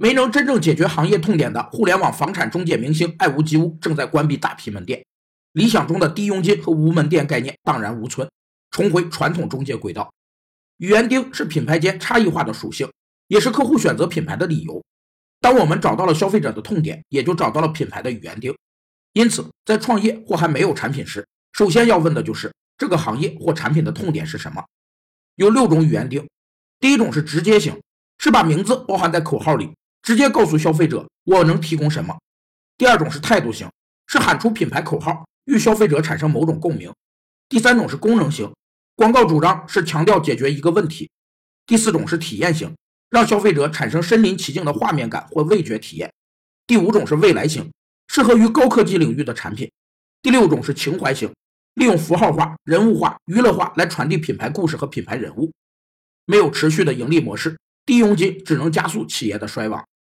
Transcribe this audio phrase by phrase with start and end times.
[0.00, 5.04] 没能真正解决行业痛点的互联网房产中介明星爱屋及乌正在关闭大批门店，
[5.54, 8.30] 理想中的低佣金和无门店概念荡然无存，
[8.70, 10.08] 重回传统中介轨道。
[10.76, 12.88] 语言钉是品牌间差异化的属性，
[13.26, 14.80] 也是客户选择品牌的理由。
[15.40, 18.56] 当我们找到了消费者的痛点，也就找到了品牌的语言钉。
[19.14, 24.64] 因此，在创业或还没有产品时，首先要问的就是这个行业或产品的痛点是什么。
[25.34, 26.24] 有六种语言钉，
[26.78, 27.80] 第一种是直接型，
[28.18, 29.72] 是把名字包含在口号里。
[30.02, 32.16] 直接告诉消费者我能提供什么。
[32.76, 33.68] 第二种是态度型，
[34.06, 36.92] 是喊出品牌口号，与消费者产生某种共鸣。
[37.48, 38.52] 第三种是功能型，
[38.94, 41.10] 广告主张是强调解决一个问题。
[41.66, 42.74] 第四种是体验型，
[43.10, 46.12] 让消费者产生身临其境的画面感或味觉体验。
[46.66, 47.70] 第五种是未来型，
[48.08, 49.70] 适合于高科技领域的产品。
[50.22, 51.34] 第六种是情怀型，
[51.74, 55.52] 利用符号化、人物化、娱乐化来传递品牌故事和品牌人物。
[56.26, 57.58] 没有持续的盈利模式。
[57.86, 59.82] 低佣金只能加速企业的衰亡。